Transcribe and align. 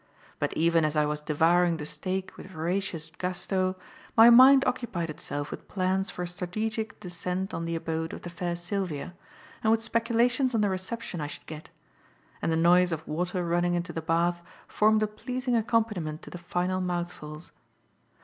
But 0.39 0.57
even 0.57 0.83
as 0.83 0.95
I 0.97 1.05
was 1.05 1.21
devouring 1.21 1.77
the 1.77 1.85
steak 1.85 2.33
with 2.35 2.47
voracious 2.47 3.11
gusto, 3.19 3.75
my 4.17 4.31
mind 4.31 4.65
occupied 4.65 5.11
itself 5.11 5.51
with 5.51 5.67
plans 5.67 6.09
for 6.09 6.23
a 6.23 6.27
strategic 6.27 6.99
descent 6.99 7.53
on 7.53 7.65
the 7.65 7.75
abode 7.75 8.11
of 8.11 8.23
the 8.23 8.31
fair 8.31 8.55
Sylvia 8.55 9.13
and 9.63 9.69
with 9.69 9.83
speculations 9.83 10.55
on 10.55 10.61
the 10.61 10.69
reception 10.69 11.21
I 11.21 11.27
should 11.27 11.45
get; 11.45 11.69
and 12.41 12.51
the 12.51 12.55
noise 12.55 12.91
of 12.91 13.07
water 13.07 13.45
running 13.45 13.75
into 13.75 13.93
the 13.93 14.01
bath 14.01 14.41
formed 14.67 15.03
a 15.03 15.07
pleasing 15.07 15.55
accompaniment 15.55 16.23
to 16.23 16.31
the 16.31 16.39
final 16.39 16.81
mouthfuls. 16.81 17.51